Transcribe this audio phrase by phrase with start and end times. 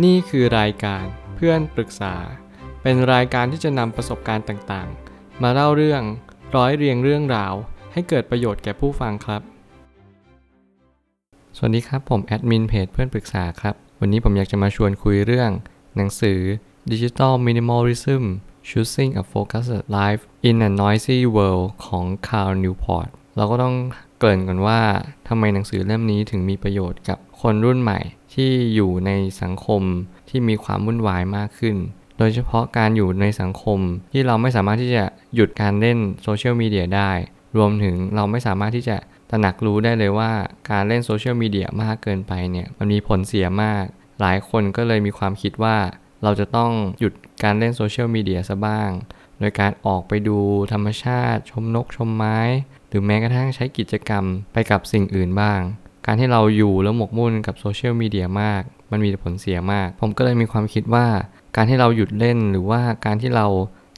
[0.00, 2.14] นี่คือรายการเพื่อนปรึกษา
[2.82, 6.02] เป็นรายการที่จะนำประสบการณ์ต่างๆ มาเล่าเรื่อง
[6.56, 7.54] ร้อยเรียงเรื่องราว
[7.92, 9.42] ให้เกิดประโยชน์แก่ผู้ฟังครับ
[11.56, 15.50] สวัสดีครับผมแอดมินเพจเพื่อนปรึกษาครับ วันนี้ผมอยากจะมาชวนคุยเรื่อง
[15.96, 16.38] หนังสือ
[16.90, 18.22] Digital Minimalism
[18.68, 23.74] Choosing a Focused Life in a Noisy World ของ Carl Newport เราก็ต้อง
[24.18, 24.80] เกริ่นก่อนว่า
[25.28, 28.00] ทำไมหนังสือเล่มนี้ถึงมีประโยชน์กับคนรุ่นใหม่
[28.34, 29.10] ที่อยู่ใน
[29.42, 29.82] สังคม
[30.28, 31.76] ที่มีความวุ่นวายมากขึ้น
[32.18, 33.78] โดยเฉพาะการอยู่ในสังคม
[34.12, 37.10] ที่เราไม่สามารถที่จะหยุดการเล่นโซเชียลมีเดียได้
[37.56, 38.96] รวมถึงเราไม่สามารถที่จะ
[39.30, 40.32] ตระหนักรู้ได้เลยว่า
[40.70, 43.84] การเล่นโซเชียลมีเดียมากเกินไปเนี่ยมันมีผลเสียมาก
[44.20, 45.76] หลายคนก็เลยมีความคิดว่า
[46.22, 47.12] เราจะต้องหยุด
[47.44, 48.90] การเล่นโซเชียลมีเดียซะบ้าง
[49.38, 50.38] โดยการออกไปดู
[50.72, 52.38] ธรรมชาติ ชมนกชมไม้
[52.88, 55.60] หรือแม้กระทั่งใช้กิจกรรมไปกับสิ่งอื่นบ้าง
[56.06, 61.06] การที่เราอยู่แล้วหมกมุ่นกับโซเชียลมีเดียมาก มันมีผลเสียมาก ผมก็เลยมีความคิดว่า
[61.56, 63.46] การที่เราหยุดเล่นหรือว่าการที่เรา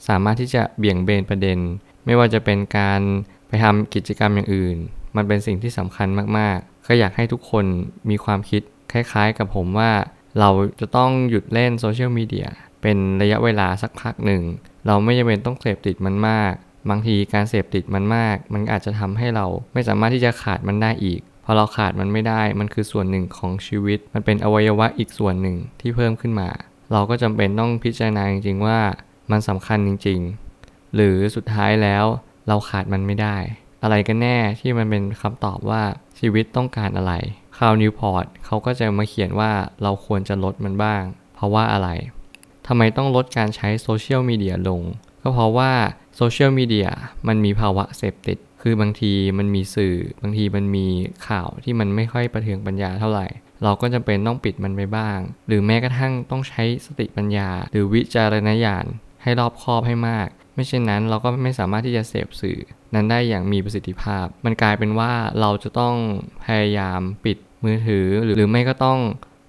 [0.09, 1.59] สามารถที่จะเบี่ยงเบนประเด็น
[2.05, 3.01] ไม่ว่าจะเป็นการ
[3.49, 4.77] ไปทำกิจกรรมอย่างอื่น
[5.17, 7.65] มันเป็นสิ่งที่สำคัญมากๆ ก็อยากให้ทุกคน
[8.11, 9.91] มีความคิดคล้ายๆ กับผมว่า
[10.41, 12.47] เราจะต้องหยุดเล่นโซเชียลมีเดีย
[12.83, 14.43] เป็นระยะเวลาสักพักหนึ่ง
[14.87, 16.53] เราไม่จำเป็นต้องเสพติดมันมาก
[16.91, 26.49] บางทีการเสพติดมันมาก มันอาจจะทำให้เราไม่สามารถที่จะขาดมันได้อีก พอเราขาดมันไม่ได้ มันคือส่วนหนึ่งของชีวิต มันเป็นอวัยวะอีกส่วนหนึ่งที่เพิ่มขึ้นมา
[26.93, 28.81] เราก็จำเป็นต้องพิจารณาจริงๆว่า
[29.31, 30.21] มันสำคัญจริง
[30.59, 32.05] ๆ หรือสุดท้ายแล้ว
[32.49, 33.37] เราขาดมันไม่ได้
[33.83, 35.83] อะไรกันแน่ที่มันเป็นคำตอบว่า
[36.19, 37.13] ชีวิตต้องการอะไร
[37.59, 41.03] คาวนิวพอร์ตเขาก็จะมาเขียนว่าเราควรจะลดมันบ้าง
[41.35, 41.89] เพราะว่าอะไร
[42.67, 44.83] ทำไมต้องลดการใช้โซเชียลมีเดียลง
[45.23, 45.73] ก็เพราะว่า
[46.17, 46.89] โซเชียลมีเดีย
[47.27, 50.87] มันมีภาวะเสพติด คือบางทีมันมีสื่อบางทีมันมี
[51.29, 53.27] ข่าวที่มันไม่ค่อยประเทืองปัญญาเท่าไหร่
[53.65, 58.85] เราก็จำเป็นต้องปิดมันไปบ้าง หรือแม้กระทั่งต้องใช้สติปัญญา หรือวิจารณญาณ
[59.23, 62.59] ให้รอบคอบให้มาก ไม่เช่นนั้นเราก็ไม่สามารถที่จะเสพสื่อ
[62.95, 65.95] นั้นได้อย่างมีประสิทธิภาพ มันกลายเป็นว่าเราจะต้อง
[66.45, 68.99] พยายามปิดมือถือหรือไม่ก็ต้อง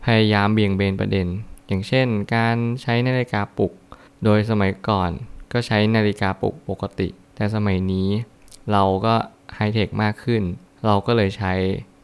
[0.06, 1.28] พยายามเบี่ยงเบนประเด็น
[1.68, 3.74] อย่างเช่น การใช้นาฬิกาปลุก
[4.24, 5.12] โดยสมัยก่อน
[5.52, 8.10] ก็ใช้นาฬิกาปลุกปกติ แต่สมัยนี้
[8.72, 9.16] เราก็
[9.56, 10.44] ไฮเทคมากขึ้น
[10.86, 11.54] เราก็เลยใช้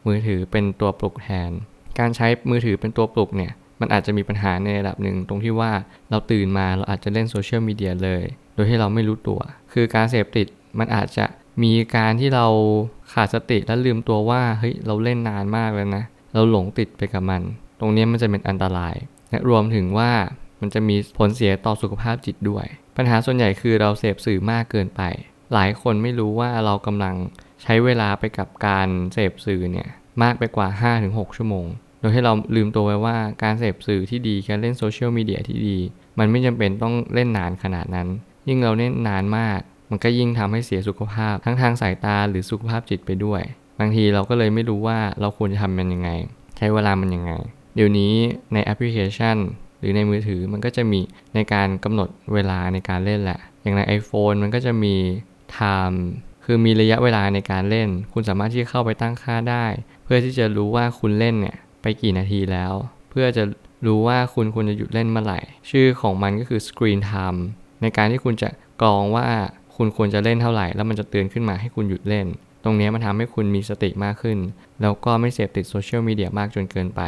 [0.06, 1.50] มือถือเป็นตัวปลุกแทน
[1.98, 5.72] การใช้มือถือเป็นตัวปลุกเนี่ย มันอาจจะมีปัญหาในระดับหนึ่งตรงที่ว่า
[6.10, 8.24] เราตื่นมาเราอาจจะเล่นโซเชียลมีเดียเลย
[8.54, 9.40] โดยที่เราไม่รู้ตัว
[9.72, 10.46] คือการเสพติด
[10.78, 11.26] มันอาจจะ
[11.62, 12.46] มีการที่เรา
[13.12, 17.42] ขาดสติและลืมตัวว่าเฮ้ยเราเล่นนานมากแล้วนะ เราหลงติดไปกับมัน
[17.80, 18.94] ตรงนี้มันจะเป็นอันตราย
[19.30, 20.10] และรวมถึงว่า
[20.60, 25.02] มันจะมีผลเสียต่อสุขภาพจิตด้วย ปัญหาส่วนใหญ่คือเราเสพสื่อมากเกินไป
[25.54, 27.14] หลายคนไม่รู้ว่าเรากำลัง
[27.62, 29.88] ใช้เวลาไปกับการเสพสื่อเนี่ย
[30.22, 30.68] มากไปกว่า
[31.02, 31.66] 5-6 ชั่วโมง
[32.00, 35.78] โดยให้เราลืมตัวไว้ว่าการเสพสื่อที่ดีการเล่นโซเชียลมีเดียที่ดี
[36.18, 38.08] มันไม่จำเป็นต้องเล่นนานขนาดนั้น
[38.48, 43.42] ยิ่งเราเล่นนานมาก มันก็ยิ่งทำให้เสียสุขภาพ ทั้งทางสายตาหรือสุขภาพจิตไปด้วย
[43.78, 46.10] บางทีเราก็เลยไม่รู้ว่าเราควรจะทำมันยังไง
[46.56, 47.32] ใช้เวลามันยังไง
[47.74, 48.12] เดี๋ยวนี้
[48.52, 49.36] ในแอปพลิเคชัน
[49.78, 51.00] หรือในมือถือมันก็จะมี
[51.34, 54.94] ในการกำหนดเวลาในการเล่นแหละ อย่างใน iPhone มันก็จะมี
[55.58, 55.98] time
[56.44, 59.66] คือมีระยะเวลาในการเล่น คุณสามารถที่จะเข้าไปตั้งค่าได้
[60.04, 62.72] เพื่อที่จะรู้ว่าคุณเล่นเนี่ยไปกี่นาทีแล้ว
[63.10, 63.44] เพื่อจะ
[63.86, 65.40] รู้ว่าคุณควรจะหยุดเล่นเมื่อไหร่
[65.70, 67.40] ชื่อของมันก็คือ screen time
[67.82, 68.48] ในการที่คุณจะ
[68.82, 69.28] กรองว่า
[69.76, 72.26] คุณควรจะเล่นเท่าไหร่ แล้วมันจะเตือนขึ้นมาให้คุณหยุดเล่น
[72.64, 74.38] ตรงนี้มันทำให้คุณมีสติมากขึ้น
[74.80, 77.00] แล้วก็ไม่เสพติดโซเชียลมีเดียมากจนเกินไป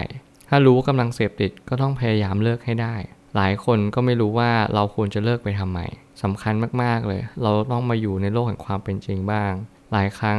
[0.49, 2.95] ถ้ารู้ว่ากำลังเสพติดก็ต้องพยายามเลิกให้ได้
[3.37, 5.81] หลายคนก็ไม่รู้ว่าเราควรจะเลิกไปทำไม
[6.23, 9.53] สำคัญมากๆเลย เราต้องมาอยู่ในโลกแห่งความเป็นจริงบ้าง
[9.93, 10.39] หลายครั้ง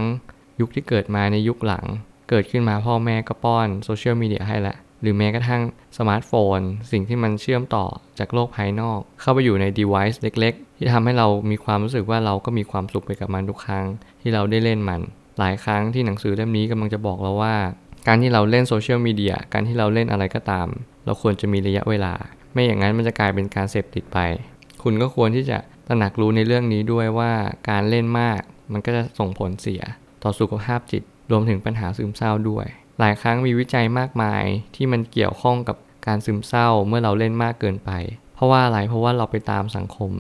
[0.59, 1.85] ยุคที่เกิดมาในยุคหลัง
[2.29, 5.61] เกิดขึ้นมาพ่อแม่ก็ป้อนโซเชียลมีเดียให้ละหรือแม้กระทั่ง
[5.97, 6.59] สมาร์ทโฟน
[6.91, 7.85] สิ่งที่มันเชื่อมต่อ
[8.19, 13.85] จากโลกภายนอก เข้าไปอยู่ใน device เล็ก ๆ ที่ทำให้เรามีความรู้สึกว่าเราก็มีความสุขไปกับมันทุกครั้ง
[14.21, 15.01] ที่เราได้เล่นมัน
[15.39, 17.55] หลายครั้งที่หนังสือเล่มนี้กำลังจะบอกเราว่า
[18.07, 20.67] การที่เราเล่นโซเชียลมีเดียการที่เราเล่นอะไรก็ตาม
[21.05, 22.13] เราควรจะมีระยะเวลา
[22.55, 24.19] ไม่อย่างนั้นมันจะกลายเป็นการเสพติดไป
[24.83, 25.57] คุณก็ควรที่จะ
[25.87, 27.31] ตระหนักรู้ในเรื่องนี้ด้วยว่า
[27.69, 28.41] การเล่นมาก
[28.71, 29.81] มันก็จะส่งผลเสีย
[30.23, 32.65] ต่อสุขภาพจิต รวมถึงปัญหาซึมเศร้าด้วย
[32.99, 34.43] หลายครั้งมีวิจัยมากมาย
[34.75, 37.91] ที่มันเกี่ยวข้องกับการซึมเศร้าเมื่อเราเล่นมากเกินไป
[38.35, 40.11] เพราะว่าอะไรเพราะว่าเราไปตามสังคม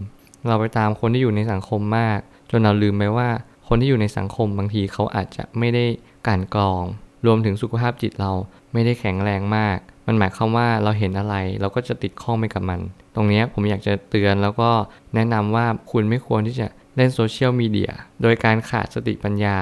[0.47, 2.19] เราไปตามคนที่อยู่ในสังคมมาก
[2.51, 3.29] จนเราลืมไปว่า
[3.67, 5.85] คนที่อยู่ในสังคมบางทีเขาอาจจะไม่ได้
[6.27, 6.83] การกรอง
[7.25, 8.31] รวมถึงสุขภาพจิตเรา
[8.73, 12.79] ไม่ได้แข็งแรงมาก มันหมายความว่าเราเห็นอะไร เราก็จะติดข้องไปกับมัน
[13.15, 14.69] ตรงนี้ผมอยากจะเตือนแล้วก็
[15.15, 17.91] แนะนำว่าคุณไม่ควรที่จะเล่นโซเชียลมีเดีย
[18.21, 19.57] โดยการขาดสติปัญญา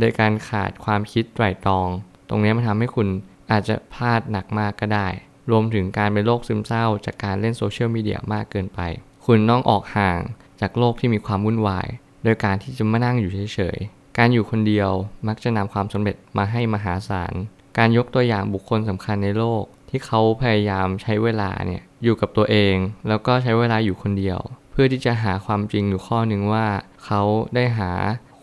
[0.00, 1.88] โดยการขาดความคิดไตร่ตรอง
[2.28, 3.08] ตรงนี้มันทำให้คุณ
[3.50, 5.08] อาจจะพลาดหนักมากก็ได้
[5.50, 8.80] รวมถึงการเป็นโรคซึมเศร้า จากการเล่นโซเชียลมีเดียมากเกินไป
[9.26, 10.20] คุณต้องออกห่าง
[10.60, 11.86] จากโลกที่มีความวุ่นวาย
[12.24, 14.90] โดยการที่จะมานั่งอยู่เฉยๆ การอยู่คนเดียว
[15.28, 17.34] มักจะนำความสำเร็จมาให้มหาศาล
[17.78, 19.64] การยกตัวอย่างบุคคลสำคัญในโลก
[19.96, 22.74] ที่เขาพยายามใช้เวลาเนี่ยอยู่กับตัวเอง
[23.08, 24.38] แล้วก็ใช้เวลาอยู่คนเดียว
[24.70, 26.66] เพื่อที่จะหาความจริงอยู่ข้อหนึ่งว่า
[27.04, 27.22] เขา
[27.54, 27.90] ได้หา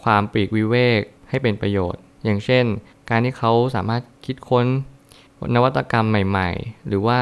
[0.04, 2.66] ความปลีกวิเวกให้เป็นประโยชน์ อย่างเช่น
[3.10, 4.66] การที่เขาสามารถคิดค้น
[5.56, 7.22] นวัตกรรมใหม่ ๆ หรือว่า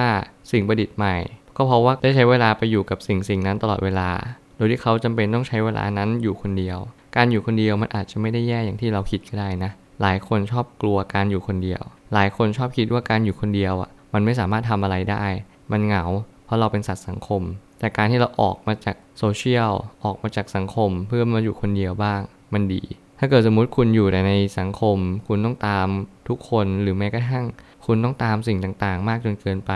[0.51, 1.15] สิ่งประดิษฐ์ใหม่
[1.55, 4.09] ก็เพราะว่าได้ใช้เวลาไปอยู่กับสิ่งสิ่งนั้นตลอดเวลา
[4.57, 6.79] โดยที่เขาจำเป็นต้องใช้เวลานั้นอยู่คนเดียว
[7.15, 11.81] การอยู่คนเดียวมันอาจจะไม่ได้แย่อย่างที่เราคิดก็ได้นะ หลายคนชอบกลัวการอยู่คนเดียว
[12.13, 15.23] หลายคนชอบคิดว่าการอยู่คนเดียวอะ มันไม่สามารถทำอะไรได้
[15.71, 16.03] มันเหงา
[16.45, 17.41] เพราะเราเป็นสัตว์สังคม
[17.79, 19.71] แต่การที่เราออกมาจากโซเชียล
[20.03, 22.21] ออกมาจากสังคม เพื่อมาอยู่คนเดียวบ้าง
[22.53, 22.83] มันดี
[23.19, 24.97] ถ้าเกิดสมมุติคุณอยู่แต่ในสังคม
[25.27, 25.87] คุณต้องตาม
[26.27, 27.45] ทุกคน หรือแม้กระทั่ง
[27.85, 29.71] คุณต้องตามสิ่งต่างๆ มากจนเกินไป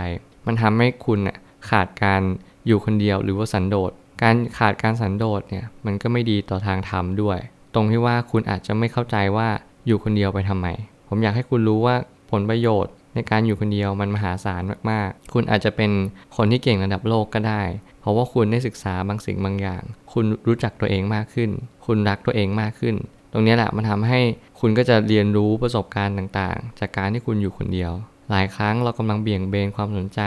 [0.46, 1.38] มันทำให้คุณน่ะ
[1.70, 2.22] ขาดการ
[2.68, 3.92] อยู่คนเดียวหรือว่าสันโดษ
[4.24, 7.40] การขาดการสันโดษเนี่ย มันก็ไม่ดีต่อทางธรรมด้วย
[7.74, 9.48] ตรงที่ว่าคุณอาจจะไม่เข้าใจว่า
[9.88, 10.68] อยู่คนเดียวไปทำไม
[11.08, 11.96] ผมอยากให้คุณรู้ว่า
[12.32, 15.92] ผลประโยชน์ ในการอยู่คนเดียวมันมหาศาลมากๆ คุณอาจจะเป็น
[16.36, 17.62] คนที่เก่งระดับโลกก็ได้
[18.02, 19.84] เพราะว่าคุณได้ศึกษาบางสิ่งบางอย่าง
[20.14, 21.50] คุณรู้จักตัวเองมากขึ้น
[21.86, 22.96] คุณรักตัวเองมากขึ้น
[23.32, 24.20] ตรงนี้แหละมันทำให้
[24.60, 27.92] คุณก็จะเรียนรู้ประสบการณ์ต่างๆ จากการที่คุณอยู่คนเดียว
[28.30, 30.22] หลายครั้งเรากำลังเบี่ยงเบนความสนใจ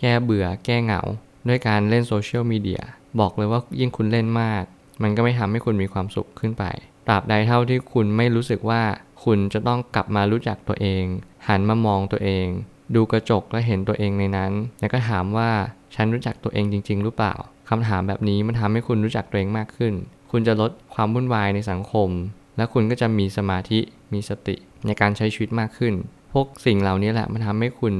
[0.00, 1.02] แก้เบื่อ แก้เหงา
[1.48, 2.82] ด้วยการเล่นโซเชียลมีเดีย
[3.20, 4.62] บอกเลยว่ายิ่งคุณเล่นมาก
[5.02, 6.64] มันก็ไม่ทำให้คุณมีความสุขขึ้นไป
[7.06, 8.82] ตราบใดเท่าที่คุณไม่รู้สึกว่า
[9.24, 11.04] คุณจะต้องกลับมารู้จักตัวเอง
[11.48, 12.46] หันมามองตัวเอง
[12.94, 15.50] ดูกระจกและเห็นตัวเองในนั้น แล้วก็ถามว่า
[15.94, 17.34] ฉันรู้จักตัวเองจริง ๆ หรือเปล่า
[17.68, 19.94] คำถามแบบนี้มันทำให้คุณรู้จักตัวเองมากขึ้น
[20.30, 22.08] คุณจะลดความวุ่นวายในสังคม
[22.56, 23.78] และคุณก็จะมีสมาธิ
[24.12, 24.56] มีสติ
[24.86, 25.94] ในการใช้ชีวิตมากขึ้น
[26.32, 27.94] พวกสิ่งเหล่านี้แหละมันทำให้คุณ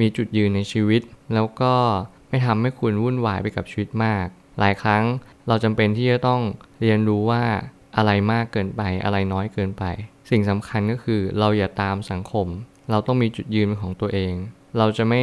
[0.00, 1.02] มีจุดยืนในชีวิต
[1.34, 1.74] แล้วก็
[2.30, 4.26] ไม่ทำให้คุณวุ่นวายไปกับชีวิตมาก
[4.60, 5.04] หลายครั้ง
[5.48, 6.40] เราจำเป็นที่จะต้อง
[6.80, 7.42] เรียนรู้ว่า
[7.96, 9.84] อะไรมากเกินไปอะไรน้อยเกินไป
[10.30, 12.46] สิ่งสำคัญก็คือเราอย่าตามสังคม
[12.90, 14.34] เราต้องมีจุดยืนของตัวเอง
[14.78, 15.22] เราจะไม่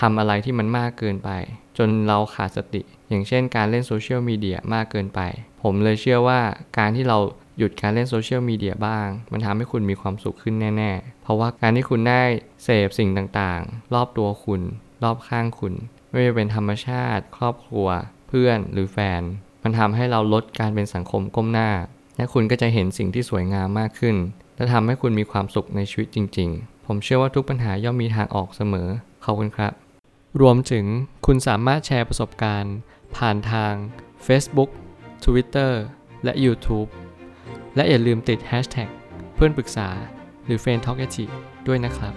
[0.00, 1.30] ทำอะไรที่มันมากเกินไป
[1.78, 5.20] จนเราขาดสติ อย่างเช่นการเล่นโซเชียลมีเดียมากเกินไป
[5.62, 6.40] ผมเลยเชื่อว่า
[6.78, 7.18] การที่เรา
[7.58, 12.22] หยุดการเล่นโซเชียลมีเดียบ้าง มันทำให้คุณมีความสุขขึ้นแน่ ๆ เพราะว่าการที่คุณได้
[12.64, 14.62] เสพสิ่งต่างๆ รอบตัวคุณ
[15.04, 15.74] รอบข้างคุณ
[16.10, 17.88] ไม่ว่าเป็นธรรมชาติ ครอบครัว
[18.28, 19.22] เพื่อนหรือแฟน
[19.62, 21.70] มันทำให้เราลดการเป็นสังคมก้มหน้า
[22.16, 24.16] และคุณก็จะเห็นสิ่งที่สวยงามมากขึ้น
[24.56, 28.88] และทำให้คุณมีความสุขในชีวิตจริง ๆ ผมเชื่อว่าทุกปัญหาย่อมมีทางออกเสมอ
[29.24, 29.72] ขอบคุณครับ
[30.40, 30.84] รวมถึง
[31.26, 32.76] คุณสามารถแชร์ประสบการณ์
[33.16, 33.72] ผ่านทาง
[34.26, 34.70] Facebook
[35.24, 35.72] Twitter
[36.24, 36.88] และ YouTube
[37.76, 38.88] และอย่าลืมติด Hashtag
[39.34, 39.88] เพื่อนปรึกษา
[40.44, 41.06] หรือ f r ร e n d t a l k a
[41.66, 42.14] ด้วยนะครับ